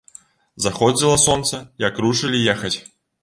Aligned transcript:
Заходзіла 0.65 1.17
сонца, 1.25 1.59
як 1.87 2.01
рушылі 2.05 2.43
ехаць. 2.57 2.75